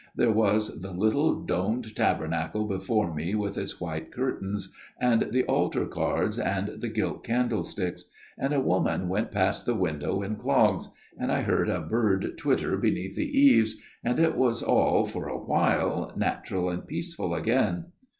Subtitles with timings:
[0.15, 5.85] There was the little domed Tabernacle before me with its white curtains, and the altar
[5.85, 11.31] cards and the gilt candlesticks; and a woman went past the window in clogs; and
[11.31, 14.35] I heard a bird twitter 114 A MIRROR OF SHALOTT beneath the eaves, and it
[14.35, 17.85] was all, for a while, natural and peaceful again."